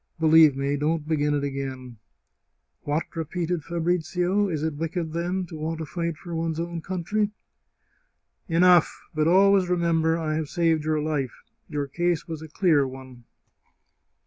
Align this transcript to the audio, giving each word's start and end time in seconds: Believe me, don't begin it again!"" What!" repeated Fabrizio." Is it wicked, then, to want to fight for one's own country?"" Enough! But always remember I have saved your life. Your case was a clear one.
Believe 0.19 0.57
me, 0.57 0.77
don't 0.77 1.07
begin 1.07 1.35
it 1.35 1.43
again!"" 1.43 1.97
What!" 2.85 3.03
repeated 3.15 3.63
Fabrizio." 3.63 4.49
Is 4.49 4.63
it 4.63 4.73
wicked, 4.73 5.13
then, 5.13 5.45
to 5.45 5.55
want 5.59 5.77
to 5.77 5.85
fight 5.85 6.17
for 6.17 6.33
one's 6.33 6.59
own 6.59 6.81
country?"" 6.81 7.29
Enough! 8.57 8.99
But 9.13 9.27
always 9.27 9.69
remember 9.69 10.17
I 10.17 10.33
have 10.33 10.49
saved 10.49 10.85
your 10.85 11.01
life. 11.01 11.43
Your 11.69 11.85
case 11.85 12.27
was 12.27 12.41
a 12.41 12.47
clear 12.47 12.87
one. 12.87 13.25